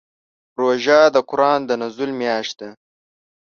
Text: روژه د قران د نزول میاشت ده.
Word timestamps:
روژه 0.59 0.99
د 1.15 1.17
قران 1.29 1.59
د 1.65 1.71
نزول 1.81 2.11
میاشت 2.21 2.53
ده. 2.59 2.69